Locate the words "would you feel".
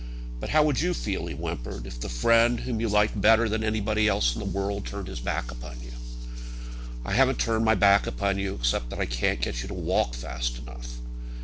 0.63-1.27